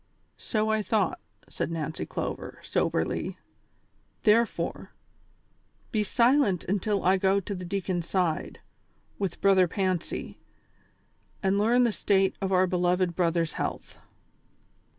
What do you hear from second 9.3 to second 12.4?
Brothei* Fancy, and learn the state